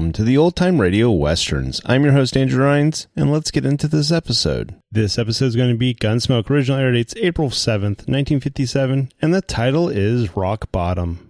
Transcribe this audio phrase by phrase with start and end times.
[0.00, 1.82] Welcome to the Old Time Radio Westerns.
[1.84, 4.74] I'm your host, Andrew Rhynes, and let's get into this episode.
[4.90, 6.48] This episode is going to be Gunsmoke.
[6.48, 11.29] Original air dates April 7th, 1957, and the title is Rock Bottom.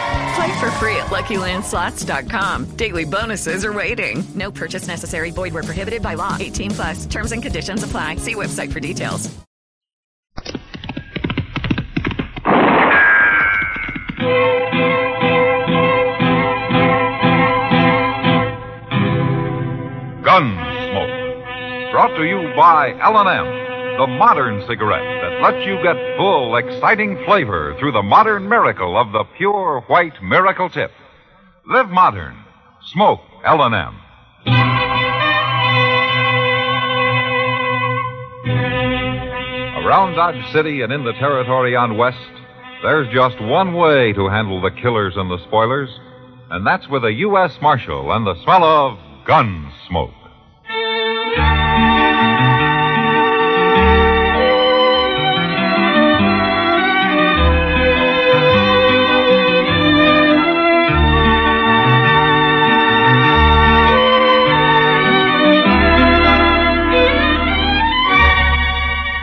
[0.35, 2.77] Play for free at LuckyLandSlots.com.
[2.77, 4.23] Daily bonuses are waiting.
[4.35, 5.31] No purchase necessary.
[5.31, 6.37] Void were prohibited by law.
[6.39, 7.05] 18 plus.
[7.05, 8.15] Terms and conditions apply.
[8.17, 9.29] See website for details.
[20.31, 21.91] Gunsmoke.
[21.91, 23.47] Brought to you by L&M,
[23.97, 29.11] the modern cigarette that lets you get full, exciting flavor through the modern miracle of
[29.11, 30.91] the pure white miracle tip.
[31.67, 32.37] Live modern.
[32.93, 33.95] Smoke L&M.
[39.85, 42.17] Around Dodge City and in the territory on West,
[42.81, 45.89] there's just one way to handle the killers and the spoilers,
[46.49, 47.57] and that's with a U.S.
[47.61, 50.20] Marshal and the smell of gun smoke.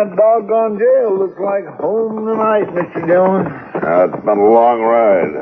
[0.00, 3.06] That doggone jail looks like home tonight, Mr.
[3.06, 3.46] Dillon.
[3.84, 5.36] Uh, it's been a long ride.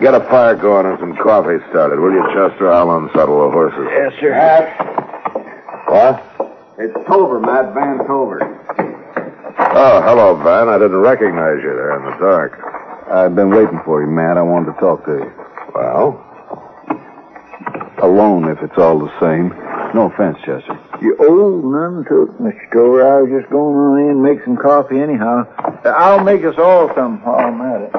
[0.00, 2.72] Get a fire going and some coffee started, will you, Chester?
[2.72, 3.86] I'll unsaddle the horses.
[3.92, 4.32] Yes, sir.
[4.32, 4.72] Hat.
[5.88, 6.24] What?
[6.78, 8.40] It's Tover, Matt Van Tover.
[9.76, 10.70] Oh, hello, Van.
[10.70, 12.56] I didn't recognize you there in the dark.
[13.12, 14.38] I've been waiting for you, Matt.
[14.38, 15.32] I wanted to talk to you.
[15.74, 16.26] Well?
[18.02, 19.52] Alone, if it's all the same.
[19.94, 20.78] No offense, Chester.
[21.02, 22.72] You old none to it, Mr.
[22.72, 23.02] Tover.
[23.06, 25.46] I was just going on in and make some coffee anyhow.
[25.84, 27.92] I'll make us all some while I'm at it.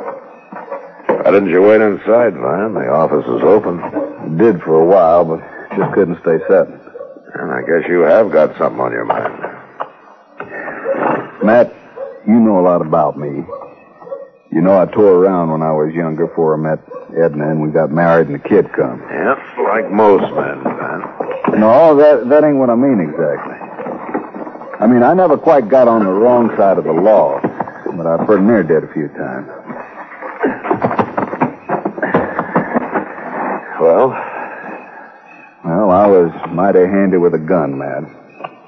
[1.26, 2.74] Why didn't you wait inside, Van?
[2.74, 4.38] The office is open.
[4.38, 5.42] Did for a while, but
[5.76, 6.68] just couldn't stay set.
[7.36, 9.34] And I guess you have got something on your mind.
[11.44, 11.74] Matt,
[12.26, 13.44] you know a lot about me.
[14.52, 16.80] You know I tore around when I was younger before I met
[17.18, 19.02] Edna and we got married and the kid come.
[19.02, 21.21] Yep, like most men, Van.
[21.58, 23.56] No, that that ain't what I mean exactly.
[24.80, 27.40] I mean, I never quite got on the wrong side of the law,
[27.96, 29.48] but I pretty near did a few times.
[33.80, 34.10] Well?
[35.64, 38.04] Well, I was mighty handy with a gun, Matt.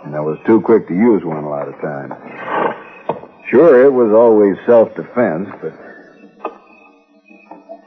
[0.06, 2.14] And I was too quick to use one a lot of times.
[3.50, 5.74] Sure, it was always self-defense, but...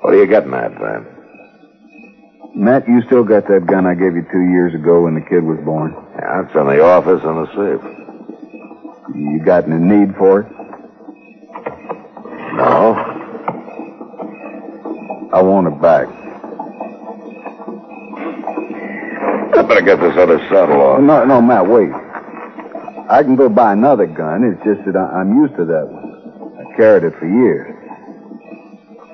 [0.01, 1.16] What are you getting at, Van?
[2.57, 5.45] Matt, you still got that gun I gave you two years ago when the kid
[5.45, 5.93] was born?
[6.17, 7.85] Yeah, it's in the office in the safe.
[9.15, 10.47] You got any need for it?
[12.57, 12.97] No.
[15.35, 16.09] I want it back.
[19.55, 21.01] I better get this other saddle off.
[21.03, 21.93] No, no, Matt, wait.
[23.11, 24.45] I can go buy another gun.
[24.45, 26.57] It's just that I, I'm used to that one.
[26.59, 27.76] I carried it for years.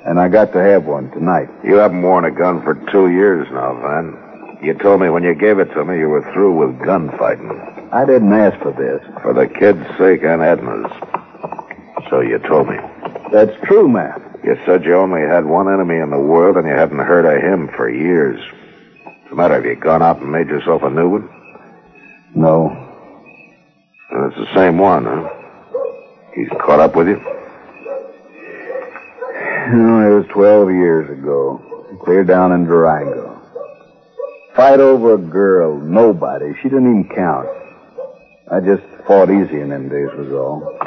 [0.05, 1.49] And I got to have one tonight.
[1.63, 4.59] You haven't worn a gun for two years now, Van.
[4.63, 7.91] You told me when you gave it to me you were through with gunfighting.
[7.93, 9.03] I didn't ask for this.
[9.23, 10.91] For the kid's sake and Edna's.
[12.11, 12.77] So you told me.
[13.33, 14.21] That's true, Matt.
[14.45, 17.43] You said you only had one enemy in the world and you hadn't heard of
[17.43, 18.41] him for years.
[19.05, 19.55] What's the matter?
[19.55, 21.29] Have you gone out and made yourself a new one?
[22.35, 22.71] No.
[24.11, 25.29] And it's the same one, huh?
[26.35, 27.42] He's caught up with you?
[29.70, 31.61] No, it was 12 years ago.
[32.05, 33.41] Clear down in Durango.
[34.56, 36.53] Fight over a girl, nobody.
[36.62, 37.49] She didn't even count.
[38.50, 40.79] I just fought easy in them days, was all.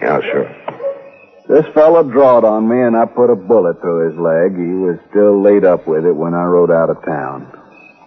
[0.00, 0.50] Yeah, sure.
[1.48, 4.56] This fella drawed on me, and I put a bullet through his leg.
[4.56, 7.46] He was still laid up with it when I rode out of town.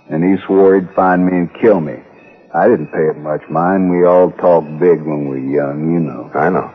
[0.10, 2.02] And he swore he'd find me and kill me.
[2.54, 3.92] I didn't pay it much mind.
[3.92, 6.32] We all talk big when we're young, you know.
[6.34, 6.74] I know.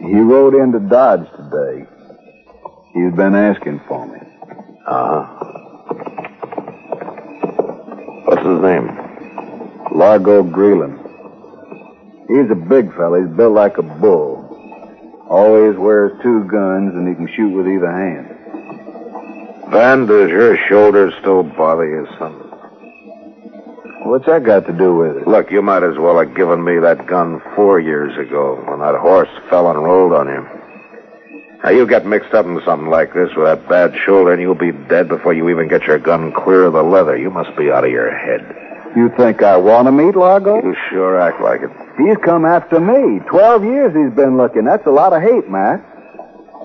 [0.00, 1.86] He rode into Dodge today.
[2.92, 4.18] He's been asking for me.
[4.86, 5.24] Uh-huh.
[8.26, 8.88] What's his name?
[9.94, 11.00] Largo Greeland.
[12.28, 13.20] He's a big fella.
[13.20, 14.42] He's built like a bull.
[15.28, 18.28] Always wears two guns, and he can shoot with either hand.
[19.70, 22.43] Van, does your shoulder still bother you, son?
[24.04, 25.26] What's that got to do with it?
[25.26, 28.94] Look, you might as well have given me that gun four years ago when that
[29.00, 30.46] horse fell and rolled on you.
[31.64, 34.54] Now, you get mixed up in something like this with that bad shoulder, and you'll
[34.54, 37.16] be dead before you even get your gun clear of the leather.
[37.16, 38.44] You must be out of your head.
[38.94, 40.62] You think I want to meet Largo?
[40.62, 41.70] You sure act like it.
[41.96, 43.20] He's come after me.
[43.30, 44.64] Twelve years he's been looking.
[44.64, 45.80] That's a lot of hate, Matt.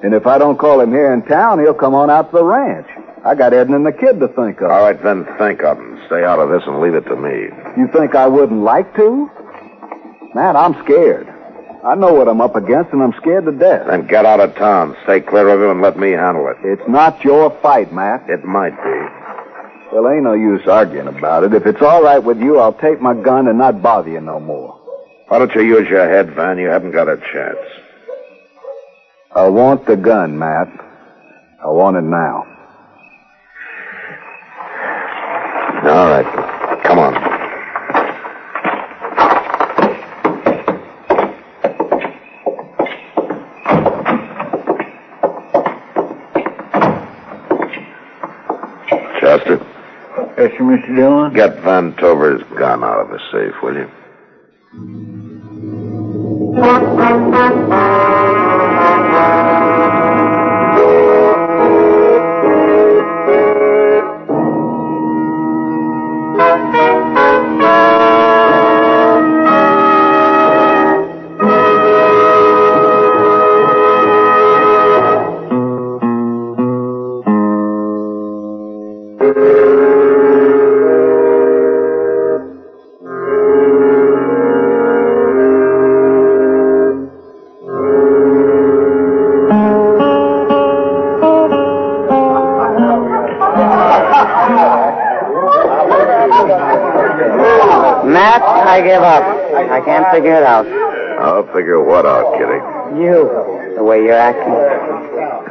[0.04, 2.44] And if I don't call him here in town, he'll come on out to the
[2.44, 2.88] ranch.
[3.26, 4.72] I got Edna and the kid to think of.
[4.72, 6.02] All right, then think of him.
[6.08, 7.50] Stay out of this and leave it to me.
[7.78, 9.30] You think I wouldn't like to?
[10.34, 11.28] Matt, I'm scared.
[11.84, 13.88] I know what I'm up against, and I'm scared to death.
[13.88, 14.96] Then get out of town.
[15.04, 16.58] Stay clear of him and let me handle it.
[16.64, 18.30] It's not your fight, Matt.
[18.30, 19.96] It might be.
[19.96, 21.54] Well, ain't no use arguing about it.
[21.54, 24.40] If it's all right with you, I'll take my gun and not bother you no
[24.40, 24.76] more.
[25.30, 26.58] Why don't you use your head, Van?
[26.58, 27.58] You haven't got a chance.
[29.36, 30.68] I want the gun, Matt.
[31.64, 32.49] I want it now.
[35.84, 36.26] All right.
[36.84, 37.14] Come on.
[49.20, 49.60] Chester,
[50.38, 50.96] Yes, sir, Mr.
[50.96, 51.34] Dillon.
[51.34, 53.90] get Van Tover's gun out of the safe, will you?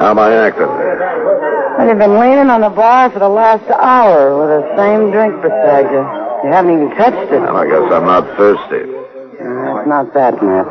[0.09, 0.65] How am I acting?
[0.65, 5.37] Well, you've been leaning on the bar for the last hour with the same drink
[5.45, 6.01] beside you.
[6.01, 7.45] You haven't even touched it.
[7.45, 8.89] Well, I guess I'm not thirsty.
[8.89, 10.65] Uh, it's not that, Matt.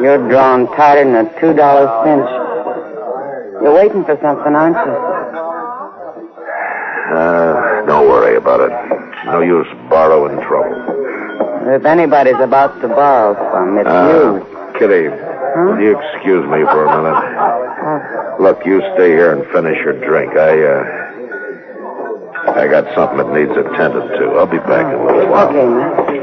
[0.00, 2.24] You're drawn tighter than a two dollar cinch.
[3.60, 4.96] You're waiting for something, aren't you?
[7.12, 8.72] Uh, don't worry about it.
[9.28, 10.80] No use borrowing trouble.
[11.76, 14.80] If anybody's about to borrow some, it's Uh, you.
[14.80, 17.55] Kitty, will you excuse me for a minute?
[18.40, 20.32] Look, you stay here and finish your drink.
[20.36, 20.84] I, uh,
[22.54, 24.36] I got something that needs attended to.
[24.38, 25.48] I'll be back in a little while.
[25.48, 26.16] Okay, Matt.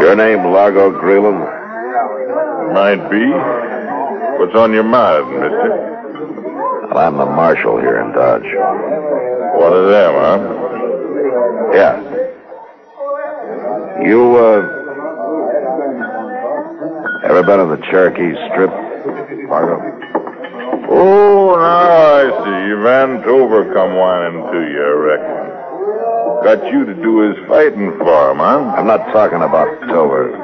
[0.00, 1.44] Your name Largo Greeland?
[2.74, 3.26] Might be.
[4.38, 5.89] What's on your mind, mister?
[6.96, 8.42] I'm the marshal here in Dodge.
[9.58, 10.38] One of them, huh?
[11.72, 12.00] Yeah.
[14.02, 14.60] You, uh,
[17.24, 18.70] ever been on the Cherokee Strip,
[19.48, 19.76] Largo?
[20.90, 22.60] Oh, now I see.
[22.82, 25.50] Van Tover come whining to you, I reckon.
[26.42, 28.74] Got you to do his fighting for him, huh?
[28.76, 30.34] I'm not talking about Tover.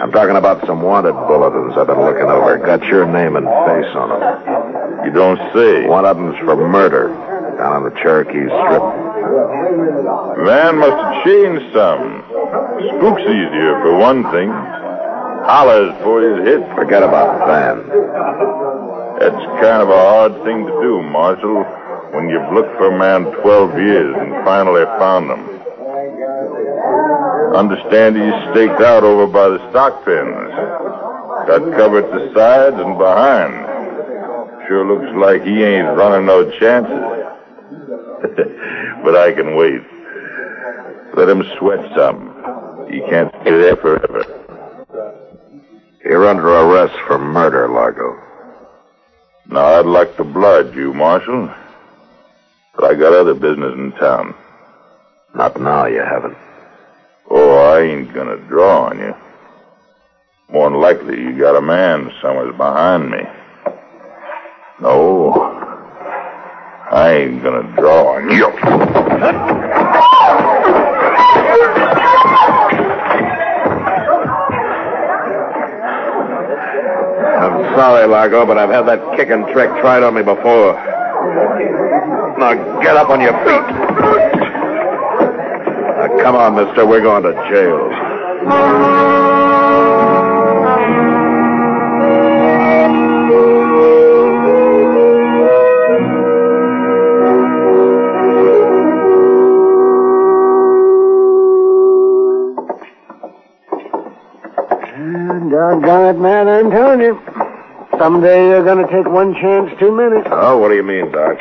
[0.00, 2.58] I'm talking about some wanted bulletins I've been looking over.
[2.58, 4.65] Got your name and face on them.
[5.06, 5.86] You don't say.
[5.86, 7.14] One of them's for murder
[7.56, 8.84] down on the Cherokee Strip.
[10.42, 12.26] Man must have changed some.
[12.98, 14.50] Spook's easier, for one thing.
[14.50, 16.66] Hollers for his hit.
[16.74, 17.86] Forget about Van.
[19.22, 21.62] That's kind of a hard thing to do, Marshal,
[22.10, 25.42] when you've looked for a man 12 years and finally found him.
[27.54, 30.50] Understand he's staked out over by the stock pens.
[31.46, 33.65] Got cover at the sides and behind.
[34.68, 36.92] Sure looks like he ain't running no chances.
[39.04, 39.80] but I can wait.
[41.14, 42.32] Let him sweat some.
[42.90, 44.24] He can't stay there forever.
[46.04, 48.22] You're under arrest for murder, Largo.
[49.48, 51.52] Now, I'd like to blood you, Marshal.
[52.74, 54.34] But I got other business in town.
[55.34, 56.36] Not now, you haven't.
[57.30, 59.14] Oh, I ain't gonna draw on you.
[60.50, 63.18] More than likely, you got a man somewhere behind me.
[64.78, 65.32] No,
[66.92, 68.46] I ain't gonna draw on you.
[77.36, 80.74] I'm sorry, Largo, but I've had that kicking trick tried on me before.
[82.38, 82.52] Now
[82.82, 83.66] get up on your feet.
[85.96, 86.84] Now, come on, mister.
[86.86, 89.15] We're going to jail.
[106.06, 107.20] Doggone it, man, I'm telling you.
[107.98, 110.22] Someday you're going to take one chance too many.
[110.26, 111.38] Oh, what do you mean, Doc?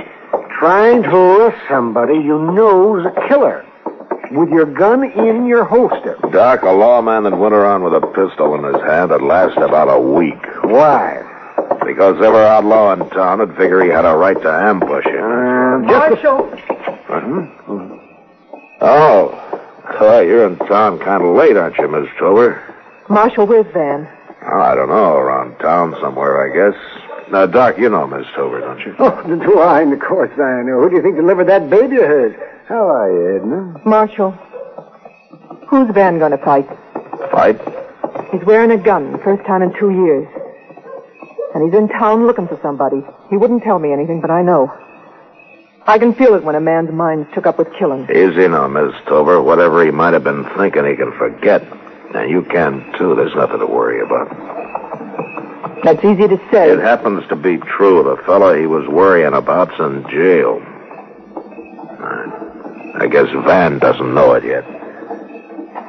[0.59, 3.65] Trying to arrest somebody you know's a killer.
[4.31, 6.17] With your gun in your holster.
[6.31, 9.87] Doc, a lawman that went around with a pistol in his hand would last about
[9.87, 10.41] a week.
[10.63, 11.21] Why?
[11.85, 15.23] Because every outlaw in town would figure he had a right to ambush him.
[15.23, 16.49] Uh, Marshal!
[17.07, 17.97] Uh-huh.
[18.81, 19.41] Oh.
[19.99, 22.61] Oh, you're in town kind of late, aren't you, Miss Tover?
[23.09, 24.09] Marshal, where's Van?
[24.51, 25.15] Oh, I don't know.
[25.17, 26.79] Around town somewhere, I guess.
[27.31, 28.95] Now, Doc, you know Miss Tover, don't you?
[28.99, 29.81] Oh, do I?
[29.81, 30.81] Of course I know.
[30.81, 32.35] Who do you think delivered that baby of hers?
[32.67, 33.81] How are you, Edna?
[33.85, 34.31] Marshal,
[35.67, 36.67] who's Van going to fight?
[37.31, 37.59] Fight?
[38.31, 40.27] He's wearing a gun, first time in two years.
[41.53, 43.01] And he's in town looking for somebody.
[43.29, 44.71] He wouldn't tell me anything, but I know.
[45.87, 48.03] I can feel it when a man's mind's took up with killing.
[48.09, 49.41] Easy now, Miss Tover.
[49.41, 51.61] Whatever he might have been thinking, he can forget.
[52.15, 53.13] And you can, too.
[53.15, 54.29] There's nothing to worry about.
[55.83, 56.71] That's easy to say.
[56.71, 58.03] It happens to be true.
[58.03, 60.61] The fellow he was worrying about's in jail.
[62.97, 64.63] I guess Van doesn't know it yet.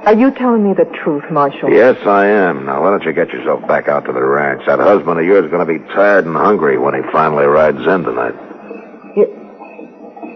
[0.06, 1.71] Are you telling me the truth, Marshal?
[1.71, 2.66] Yes, I am.
[2.66, 4.62] Now, why don't you get yourself back out to the ranch?
[4.66, 7.78] That husband of yours is going to be tired and hungry when he finally rides
[7.78, 8.35] in tonight.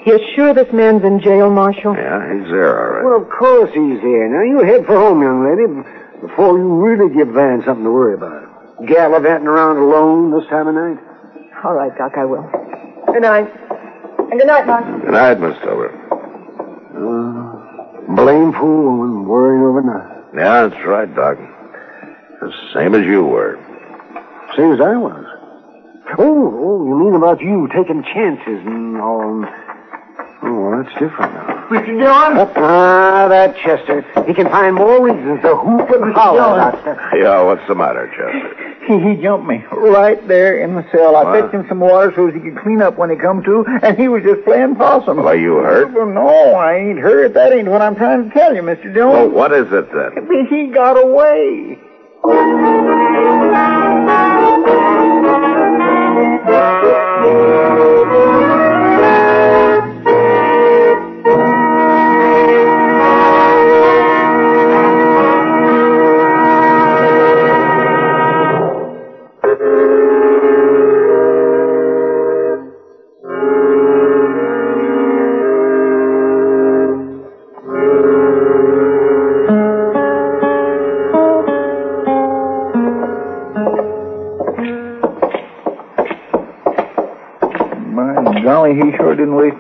[0.07, 1.95] You're sure this man's in jail, Marshal?
[1.95, 3.05] Yeah, he's there, all right.
[3.05, 4.29] Well, of course he's here.
[4.29, 5.67] Now, you head for home, young lady,
[6.23, 8.49] before you really give Van something to worry about.
[8.87, 10.99] Gallivanting around alone this time of night?
[11.65, 12.49] All right, Doc, I will.
[13.13, 13.53] Good night.
[14.31, 15.01] And good night, Marshal.
[15.01, 15.93] Good night, Miss Tover.
[16.97, 20.39] Uh, blameful woman worrying over nothing.
[20.39, 21.37] Yeah, that's right, Doc.
[22.41, 23.59] The same as you were.
[24.57, 25.27] same as I was.
[26.19, 29.45] Oh, oh, you mean about you taking chances and all.
[30.43, 31.67] Oh, well, that's different now.
[31.71, 31.87] Mr.
[31.87, 32.49] Dillon?
[32.57, 34.01] Ah, that Chester.
[34.27, 36.99] He can find more reasons to hoop and holler about stuff.
[37.15, 38.67] Yeah, what's the matter, Chester?
[38.81, 41.15] He, he jumped me right there in the cell.
[41.15, 41.41] I What?
[41.43, 44.09] fetched him some water so he could clean up when he come to, and he
[44.09, 45.21] was just playing possum.
[45.21, 45.93] Are you hurt?
[45.93, 47.35] Well, no, I ain't hurt.
[47.35, 48.93] That ain't what I'm trying to tell you, Mr.
[48.93, 49.13] Dillon.
[49.13, 50.47] Well, what is it then?
[50.49, 51.79] He got away.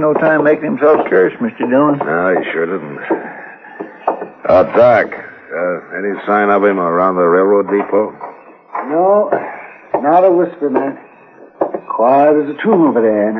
[0.00, 1.68] No time making himself scarce, Mr.
[1.68, 1.98] Dillon.
[1.98, 2.98] No, he sure didn't.
[4.48, 8.10] Oh, Doc, uh, any sign of him around the railroad depot?
[8.88, 9.30] No,
[10.00, 10.98] not a whisper, man.
[11.88, 13.28] Quiet as a tomb over there.
[13.28, 13.38] And,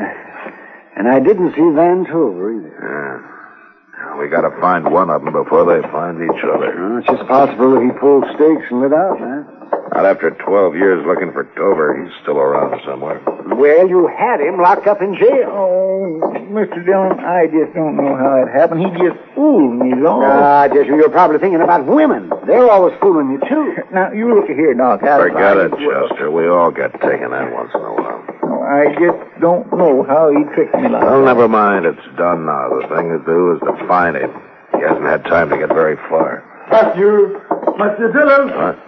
[0.97, 2.77] and I didn't see Van Tover either.
[2.77, 4.19] Yeah.
[4.21, 6.77] We gotta find one of them before they find each other.
[6.77, 9.60] Well, it's just possible that he pulled stakes and lit out, man.
[9.93, 11.99] Not after 12 years looking for Tover.
[11.99, 13.21] He's still around somewhere.
[13.55, 15.51] Well, you had him locked up in jail.
[15.51, 16.79] Oh, Mr.
[16.87, 18.81] Dillon, I just don't know how it happened.
[18.87, 20.23] He just fooled me, though.
[20.23, 22.31] Ah, just you're probably thinking about women.
[22.47, 23.75] They're always fooling you, too.
[23.93, 25.03] Now, you look here, Doc.
[25.03, 26.31] I Forget it, find- Chester.
[26.31, 28.23] We all get taken in once in a while.
[28.47, 31.27] No, I just don't know how he tricked me like Well, that.
[31.27, 31.87] never mind.
[31.87, 32.71] It's done now.
[32.71, 34.31] The thing to do is to find him.
[34.79, 36.47] He hasn't had time to get very far.
[36.71, 37.41] Matthew!
[37.83, 38.13] Mr.
[38.15, 38.55] Dillon!
[38.57, 38.79] What?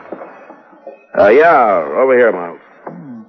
[1.18, 2.60] Uh, yeah, over here, Miles.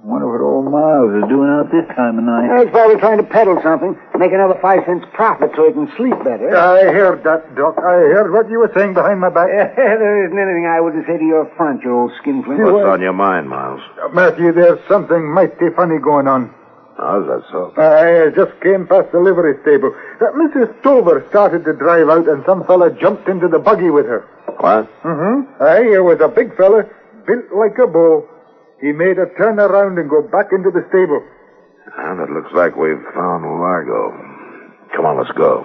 [0.04, 2.44] Wonder what old Miles is doing out this time of night.
[2.60, 6.12] He's probably trying to peddle something, make another five cents profit so he can sleep
[6.24, 6.52] better.
[6.52, 7.76] I heard that, Doc.
[7.80, 9.48] I heard what you were saying behind my back.
[9.76, 12.60] there isn't anything I wouldn't say to your front, you old skinflint.
[12.60, 13.80] What's on your mind, Miles?
[14.12, 16.52] Matthew, there's something mighty funny going on.
[16.96, 17.72] How's that so?
[17.80, 19.96] I uh, just came past the livery stable.
[20.20, 20.68] Uh, Mrs.
[20.82, 24.28] Tover started to drive out, and some fella jumped into the buggy with her.
[24.60, 24.86] What?
[25.02, 25.62] Mm-hmm.
[25.62, 26.84] Aye, here was a big fella,
[27.26, 28.28] built like a bull.
[28.80, 31.22] He made a turn around and go back into the stable.
[31.96, 34.12] And it looks like we've found Largo.
[34.94, 35.64] Come on, let's go.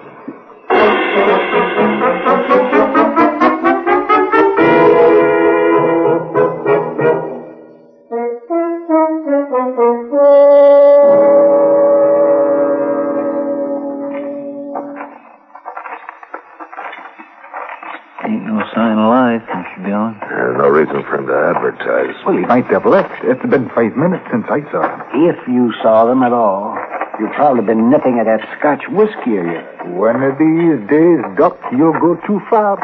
[22.30, 23.24] Well, he might have left.
[23.24, 25.02] It's been five minutes since I saw him.
[25.26, 26.78] If you saw them at all,
[27.18, 29.66] you've probably been nipping at that Scotch whiskey of yours.
[29.98, 32.78] One of these days, Doc, you'll go too far.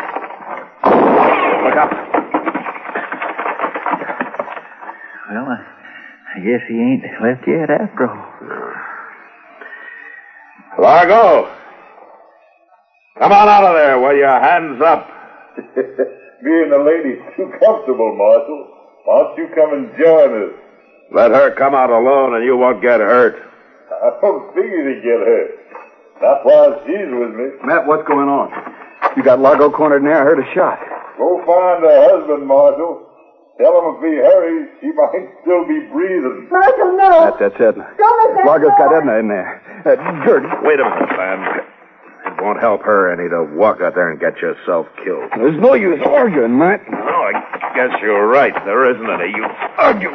[1.62, 1.92] Look up.
[5.30, 5.62] Well, I,
[6.34, 8.26] I guess he ain't left yet after all.
[10.82, 11.54] Largo!
[13.20, 15.06] Come on out of there with your hands up.
[16.42, 18.75] Me and the lady's too comfortable, Marshal.
[19.06, 20.54] Why don't you come and join us?
[21.14, 23.38] Let her come out alone and you won't get hurt.
[23.86, 25.50] I don't figure to get hurt.
[26.20, 27.46] Not while she's with me.
[27.62, 28.50] Matt, what's going on?
[29.16, 30.20] You got Largo cornered in there.
[30.20, 30.82] I heard a shot.
[31.18, 33.06] Go find her husband, Marshal.
[33.62, 36.48] Tell him if he hurries, she might still be breathing.
[36.50, 37.30] Marshal, no.
[37.30, 37.86] That's, that's Edna.
[37.96, 38.98] Don't let that Largo's got go.
[38.98, 39.62] Edna in there.
[39.86, 39.94] Uh,
[40.26, 40.50] Gertie.
[40.66, 41.40] Wait a minute, Van.
[42.26, 45.30] It won't help her any to walk out there and get yourself killed.
[45.38, 46.82] There's no use arguing, Matt.
[46.90, 48.54] No, I guess you're right.
[48.64, 49.44] There isn't any You
[49.78, 50.14] arguing.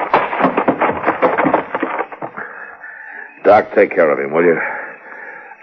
[3.43, 4.57] Doc, take care of him, will you?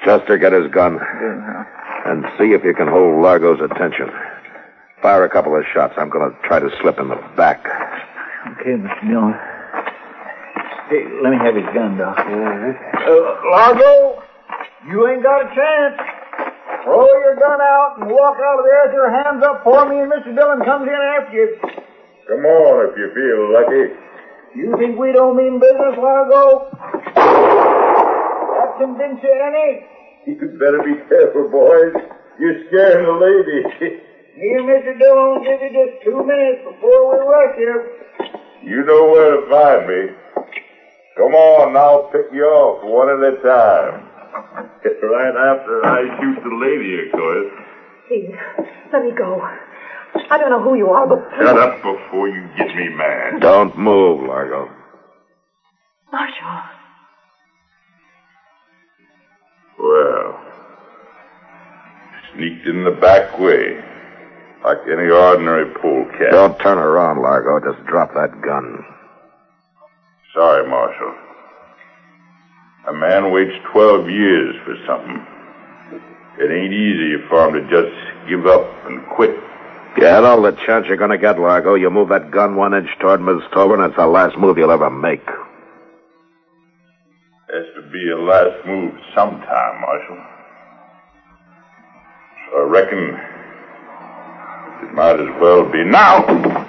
[0.04, 0.98] Chester, get his gun.
[2.06, 4.08] And see if you can hold Largo's attention.
[5.02, 5.94] Fire a couple of shots.
[5.96, 7.64] I'm going to try to slip in the back.
[8.58, 9.06] Okay, Mr.
[9.06, 9.34] Dillon.
[10.90, 12.18] Hey, let me have his gun, Doc.
[12.18, 14.22] Uh, Largo,
[14.88, 16.00] you ain't got a chance.
[16.82, 20.00] Throw your gun out and walk out of there with your hands up for me,
[20.00, 20.34] and Mr.
[20.34, 21.58] Dillon comes in after you.
[22.28, 23.88] Come on if you feel lucky.
[24.52, 26.68] You think we don't mean business, Largo?
[27.16, 29.80] That convince you any?
[30.28, 31.96] You better be careful, boys.
[32.38, 33.64] You're scaring the lady.
[34.36, 34.92] Me and Mr.
[35.00, 37.96] Dillon will give you just two minutes before we rush you.
[38.62, 40.12] you know where to find me.
[41.16, 44.04] Come on, I'll pick you off one at a time.
[44.84, 47.48] right after I shoot the lady, of course.
[48.06, 48.36] Please,
[48.92, 49.40] let me go.
[50.30, 53.40] I don't know who you are, but Shut up before you get me mad.
[53.40, 54.70] Don't move, Largo.
[56.12, 56.62] Marshall.
[59.78, 60.40] Well,
[62.34, 63.82] sneaked in the back way,
[64.64, 66.30] like any ordinary polecat.
[66.32, 67.72] Don't turn around, Largo.
[67.72, 68.84] Just drop that gun.
[70.34, 71.14] Sorry, Marshal.
[72.88, 75.24] A man waits 12 years for something.
[76.38, 77.94] It ain't easy for him to just
[78.28, 79.36] give up and quit.
[79.98, 81.74] Get all the chance you're gonna get, Largo.
[81.74, 84.70] You move that gun one inch toward Miss Tobin, and it's the last move you'll
[84.70, 85.26] ever make.
[87.48, 90.18] Has to be a last move sometime, Marshal.
[92.46, 93.18] So I reckon
[94.88, 96.67] it might as well be now.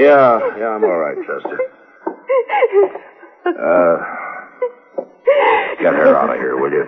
[0.00, 1.58] Yeah, yeah, I'm all right, Chester.
[3.46, 3.96] Uh,
[5.78, 6.86] get her out of here, will you?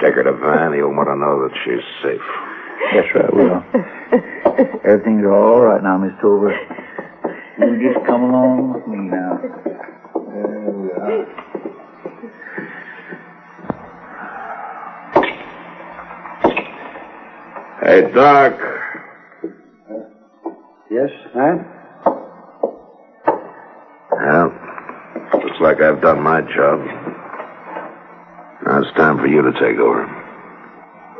[0.00, 0.72] Take her to Van.
[0.74, 2.26] He'll want to know that she's safe.
[2.92, 3.62] Yes, sir, I will.
[4.84, 6.50] Everything's all right now, Miss Tover.
[7.58, 9.38] You just come along with me now.
[10.32, 11.26] There we are.
[17.82, 18.52] Hey, Doc.
[20.90, 21.75] Yes, Matt?
[25.58, 26.80] Looks like I've done my job.
[28.64, 30.04] Now it's time for you to take over.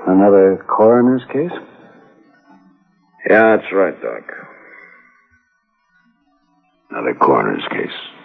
[0.06, 1.50] Another coroner's case?
[3.28, 4.22] Yeah, that's right, Doc.
[6.90, 8.15] Another coroner's case.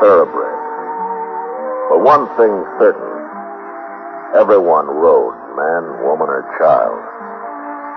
[0.00, 0.58] Thoroughbred.
[1.90, 3.12] But one thing's certain.
[4.34, 6.98] Everyone rode, man, woman, or child.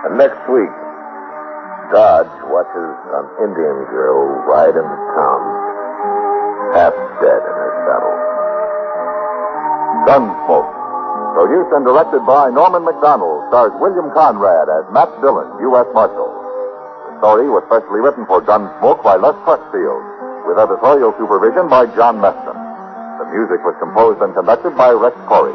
[0.06, 0.70] And next week,
[1.90, 5.40] Dodge watches an Indian girl ride into town,
[6.76, 8.16] half dead in her saddle.
[10.06, 10.74] Gunsmoke.
[11.34, 15.86] Produced and directed by Norman Macdonnell, stars William Conrad as Matt Dillon, U.S.
[15.94, 16.28] Marshal.
[17.08, 20.02] The story was specially written for Gunsmoke by Les Crutchfield,
[20.48, 22.56] with editorial supervision by John Meston.
[23.20, 25.52] The music was composed and conducted by Rex Koury.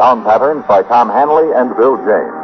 [0.00, 2.40] Sound patterns by Tom Hanley and Bill James.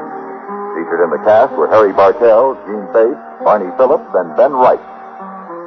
[0.77, 4.83] Featured in the cast were Harry Bartell, Jeanne Bates, Barney Phillips, and Ben Wright.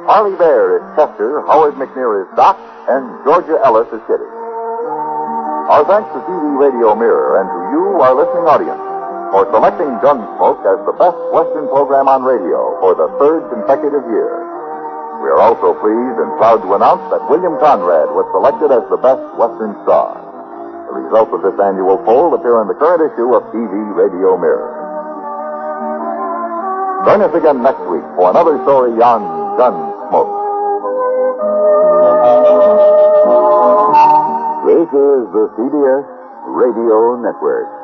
[0.06, 4.30] Parley Baer is Chester, Howard McNear is Doc, and Georgia Ellis is Kitty.
[5.66, 8.84] Our thanks to TV Radio Mirror and to you, our listening audience,
[9.34, 14.43] for selecting Gunsmoke as the best Western program on radio for the third consecutive year.
[15.24, 19.00] We are also pleased and proud to announce that William Conrad was selected as the
[19.00, 20.20] best Western star.
[20.84, 24.68] The results of this annual poll appear in the current issue of TV Radio Mirror.
[27.08, 29.24] Join us again next week for another story on
[29.56, 30.44] Gunsmoke.
[34.68, 36.04] This is the CBS
[36.52, 37.83] Radio Network.